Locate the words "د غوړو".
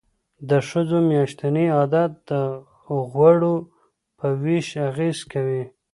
2.29-3.55